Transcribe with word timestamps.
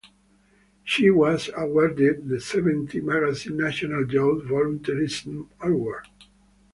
She 0.83 1.11
was 1.11 1.51
awarded 1.55 2.27
the 2.27 2.39
Seventeen 2.41 3.05
Magazine 3.05 3.57
National 3.57 4.11
Youth 4.11 4.45
Volunteerism 4.45 5.49
Award. 5.61 6.07